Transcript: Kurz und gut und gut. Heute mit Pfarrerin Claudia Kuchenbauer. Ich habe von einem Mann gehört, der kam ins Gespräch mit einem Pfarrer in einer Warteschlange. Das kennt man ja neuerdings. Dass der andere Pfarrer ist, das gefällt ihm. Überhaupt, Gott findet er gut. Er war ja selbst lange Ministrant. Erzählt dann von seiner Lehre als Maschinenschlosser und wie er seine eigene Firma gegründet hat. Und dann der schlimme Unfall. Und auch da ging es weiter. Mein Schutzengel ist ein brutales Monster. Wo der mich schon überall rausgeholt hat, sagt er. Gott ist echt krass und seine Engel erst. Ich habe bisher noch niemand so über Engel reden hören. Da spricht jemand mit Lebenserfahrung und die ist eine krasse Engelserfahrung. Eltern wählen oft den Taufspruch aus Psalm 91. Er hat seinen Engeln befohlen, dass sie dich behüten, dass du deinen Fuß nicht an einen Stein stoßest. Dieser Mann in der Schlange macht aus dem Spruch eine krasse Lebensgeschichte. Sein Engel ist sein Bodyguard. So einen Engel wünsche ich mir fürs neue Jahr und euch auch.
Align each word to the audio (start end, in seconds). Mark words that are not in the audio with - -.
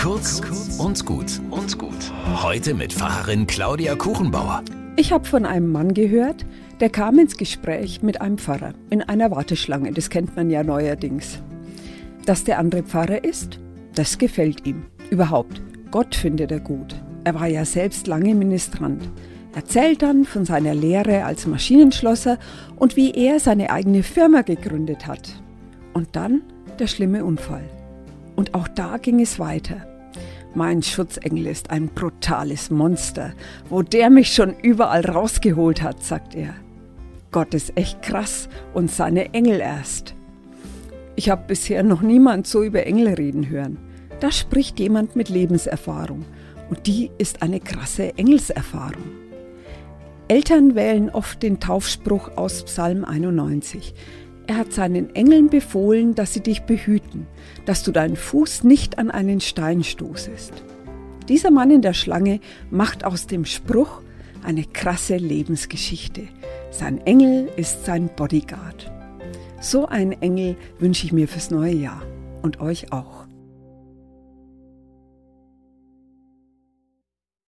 Kurz 0.00 0.40
und 0.78 1.04
gut 1.04 1.42
und 1.50 1.78
gut. 1.78 2.10
Heute 2.42 2.72
mit 2.72 2.90
Pfarrerin 2.90 3.46
Claudia 3.46 3.94
Kuchenbauer. 3.96 4.62
Ich 4.96 5.12
habe 5.12 5.26
von 5.26 5.44
einem 5.44 5.70
Mann 5.70 5.92
gehört, 5.92 6.46
der 6.80 6.88
kam 6.88 7.18
ins 7.18 7.36
Gespräch 7.36 8.00
mit 8.00 8.22
einem 8.22 8.38
Pfarrer 8.38 8.72
in 8.88 9.02
einer 9.02 9.30
Warteschlange. 9.30 9.92
Das 9.92 10.08
kennt 10.08 10.34
man 10.36 10.48
ja 10.48 10.64
neuerdings. 10.64 11.42
Dass 12.24 12.44
der 12.44 12.58
andere 12.58 12.82
Pfarrer 12.82 13.24
ist, 13.24 13.60
das 13.94 14.16
gefällt 14.16 14.66
ihm. 14.66 14.84
Überhaupt, 15.10 15.60
Gott 15.90 16.14
findet 16.14 16.50
er 16.50 16.60
gut. 16.60 16.94
Er 17.24 17.34
war 17.34 17.48
ja 17.48 17.66
selbst 17.66 18.06
lange 18.06 18.34
Ministrant. 18.34 19.06
Erzählt 19.54 20.00
dann 20.00 20.24
von 20.24 20.46
seiner 20.46 20.74
Lehre 20.74 21.26
als 21.26 21.46
Maschinenschlosser 21.46 22.38
und 22.76 22.96
wie 22.96 23.10
er 23.10 23.38
seine 23.38 23.68
eigene 23.68 24.02
Firma 24.02 24.40
gegründet 24.40 25.06
hat. 25.06 25.42
Und 25.92 26.16
dann 26.16 26.40
der 26.78 26.86
schlimme 26.86 27.22
Unfall. 27.22 27.68
Und 28.40 28.54
auch 28.54 28.68
da 28.68 28.96
ging 28.96 29.20
es 29.20 29.38
weiter. 29.38 29.86
Mein 30.54 30.82
Schutzengel 30.82 31.46
ist 31.46 31.68
ein 31.68 31.88
brutales 31.88 32.70
Monster. 32.70 33.34
Wo 33.68 33.82
der 33.82 34.08
mich 34.08 34.32
schon 34.32 34.54
überall 34.62 35.04
rausgeholt 35.04 35.82
hat, 35.82 36.02
sagt 36.02 36.34
er. 36.34 36.54
Gott 37.32 37.52
ist 37.52 37.76
echt 37.76 38.00
krass 38.00 38.48
und 38.72 38.90
seine 38.90 39.34
Engel 39.34 39.60
erst. 39.60 40.14
Ich 41.16 41.28
habe 41.28 41.44
bisher 41.48 41.82
noch 41.82 42.00
niemand 42.00 42.46
so 42.46 42.62
über 42.62 42.86
Engel 42.86 43.12
reden 43.12 43.50
hören. 43.50 43.76
Da 44.20 44.32
spricht 44.32 44.80
jemand 44.80 45.16
mit 45.16 45.28
Lebenserfahrung 45.28 46.24
und 46.70 46.86
die 46.86 47.10
ist 47.18 47.42
eine 47.42 47.60
krasse 47.60 48.16
Engelserfahrung. 48.16 49.04
Eltern 50.28 50.74
wählen 50.74 51.10
oft 51.10 51.42
den 51.42 51.60
Taufspruch 51.60 52.38
aus 52.38 52.62
Psalm 52.62 53.04
91. 53.04 53.92
Er 54.50 54.56
hat 54.56 54.72
seinen 54.72 55.14
Engeln 55.14 55.48
befohlen, 55.48 56.16
dass 56.16 56.34
sie 56.34 56.40
dich 56.40 56.62
behüten, 56.62 57.28
dass 57.66 57.84
du 57.84 57.92
deinen 57.92 58.16
Fuß 58.16 58.64
nicht 58.64 58.98
an 58.98 59.08
einen 59.08 59.40
Stein 59.40 59.84
stoßest. 59.84 60.52
Dieser 61.28 61.52
Mann 61.52 61.70
in 61.70 61.82
der 61.82 61.94
Schlange 61.94 62.40
macht 62.68 63.04
aus 63.04 63.28
dem 63.28 63.44
Spruch 63.44 64.02
eine 64.42 64.64
krasse 64.64 65.18
Lebensgeschichte. 65.18 66.22
Sein 66.72 66.98
Engel 67.06 67.48
ist 67.56 67.84
sein 67.84 68.10
Bodyguard. 68.16 68.90
So 69.60 69.86
einen 69.86 70.20
Engel 70.20 70.56
wünsche 70.80 71.06
ich 71.06 71.12
mir 71.12 71.28
fürs 71.28 71.52
neue 71.52 71.74
Jahr 71.74 72.02
und 72.42 72.58
euch 72.58 72.92
auch. 72.92 73.28